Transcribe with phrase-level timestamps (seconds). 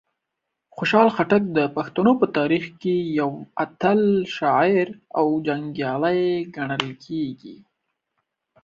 [0.75, 3.31] خوشحال خټک د پښتنو په تاریخ کې یو
[3.63, 4.01] اتل
[4.35, 4.87] شاعر
[5.19, 6.23] او جنګیالی
[6.55, 7.57] ګڼل کیږي.